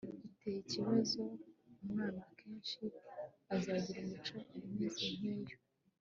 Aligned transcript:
iteye 0.29 0.57
ikibazo 0.63 1.21
umwana 1.83 2.19
akenshi 2.31 2.81
azagira 3.55 3.99
imico 4.03 4.35
imeze 4.65 5.03
nkiyo 5.19 5.57